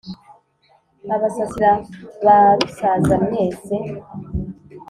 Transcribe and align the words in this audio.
abasasira 1.15 1.71
ba 2.25 2.37
rusaza 2.59 3.15
mwese 3.25 3.75